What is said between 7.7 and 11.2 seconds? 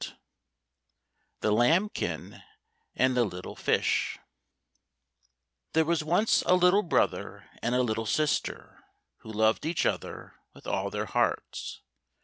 a little sister, who loved each other with all their